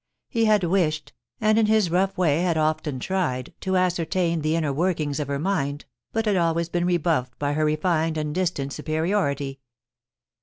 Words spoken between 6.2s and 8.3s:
had always been re buffed by her refined